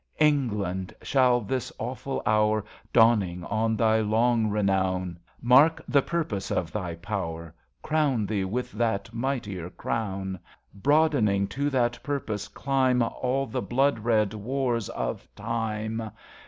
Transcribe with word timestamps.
England, 0.17 0.95
could 0.99 1.47
this 1.47 1.71
awful 1.77 2.23
hour, 2.25 2.65
Dawning 2.91 3.43
on 3.43 3.77
thy 3.77 3.99
long 3.99 4.47
renown, 4.47 5.19
Mark 5.39 5.79
the 5.87 6.01
purpose 6.01 6.49
of 6.49 6.71
thy 6.71 6.95
power. 6.95 7.53
Crown 7.83 8.25
thee 8.25 8.43
with 8.43 8.71
that 8.71 9.13
mightier 9.13 9.69
crown! 9.69 10.39
Broadening 10.73 11.45
to 11.49 11.69
that 11.69 12.01
purpose 12.01 12.47
climb 12.47 13.03
All 13.03 13.45
the 13.45 13.61
blood 13.61 13.99
red 13.99 14.33
wars 14.33 14.89
of 14.89 15.27
Time. 15.35 16.09